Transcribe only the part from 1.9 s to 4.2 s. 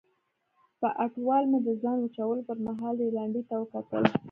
وچولو پرمهال رینالډي ته وکتل.